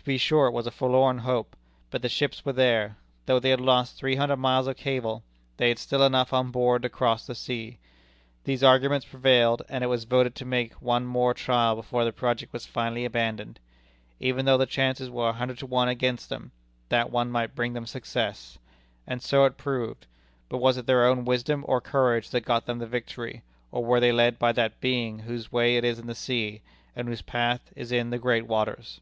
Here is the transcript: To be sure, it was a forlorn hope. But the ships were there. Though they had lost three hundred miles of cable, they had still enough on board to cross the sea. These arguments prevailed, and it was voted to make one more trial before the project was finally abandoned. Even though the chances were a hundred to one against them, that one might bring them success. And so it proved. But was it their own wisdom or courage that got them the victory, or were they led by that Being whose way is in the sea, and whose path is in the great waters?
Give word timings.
To 0.00 0.12
be 0.14 0.18
sure, 0.18 0.46
it 0.46 0.52
was 0.52 0.66
a 0.66 0.72
forlorn 0.72 1.18
hope. 1.18 1.54
But 1.90 2.02
the 2.02 2.08
ships 2.08 2.44
were 2.44 2.54
there. 2.54 2.96
Though 3.26 3.38
they 3.38 3.50
had 3.50 3.60
lost 3.60 3.96
three 3.96 4.16
hundred 4.16 4.38
miles 4.38 4.66
of 4.66 4.76
cable, 4.76 5.22
they 5.56 5.68
had 5.68 5.78
still 5.78 6.02
enough 6.02 6.32
on 6.32 6.50
board 6.50 6.82
to 6.82 6.88
cross 6.88 7.26
the 7.26 7.34
sea. 7.34 7.78
These 8.42 8.64
arguments 8.64 9.06
prevailed, 9.06 9.62
and 9.68 9.84
it 9.84 9.88
was 9.88 10.04
voted 10.04 10.34
to 10.36 10.44
make 10.44 10.72
one 10.82 11.04
more 11.06 11.32
trial 11.32 11.76
before 11.76 12.04
the 12.04 12.12
project 12.12 12.52
was 12.52 12.66
finally 12.66 13.04
abandoned. 13.04 13.60
Even 14.18 14.46
though 14.46 14.56
the 14.58 14.66
chances 14.66 15.08
were 15.10 15.28
a 15.28 15.32
hundred 15.34 15.58
to 15.58 15.66
one 15.66 15.86
against 15.88 16.28
them, 16.28 16.50
that 16.88 17.12
one 17.12 17.30
might 17.30 17.54
bring 17.54 17.74
them 17.74 17.86
success. 17.86 18.58
And 19.06 19.22
so 19.22 19.44
it 19.44 19.58
proved. 19.58 20.06
But 20.48 20.58
was 20.58 20.76
it 20.76 20.86
their 20.86 21.06
own 21.06 21.24
wisdom 21.24 21.62
or 21.68 21.80
courage 21.80 22.30
that 22.30 22.46
got 22.46 22.66
them 22.66 22.78
the 22.78 22.86
victory, 22.86 23.42
or 23.70 23.84
were 23.84 24.00
they 24.00 24.12
led 24.12 24.40
by 24.40 24.52
that 24.52 24.80
Being 24.80 25.20
whose 25.20 25.52
way 25.52 25.76
is 25.76 26.00
in 26.00 26.08
the 26.08 26.16
sea, 26.16 26.62
and 26.96 27.06
whose 27.06 27.22
path 27.22 27.72
is 27.76 27.92
in 27.92 28.10
the 28.10 28.18
great 28.18 28.46
waters? 28.48 29.00